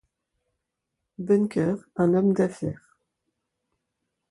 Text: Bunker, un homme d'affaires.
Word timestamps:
Bunker, 1.19 1.77
un 1.95 2.15
homme 2.15 2.33
d'affaires. 2.33 2.97